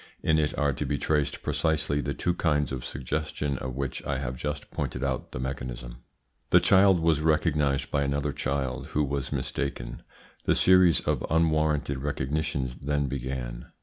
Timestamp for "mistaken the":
9.31-10.55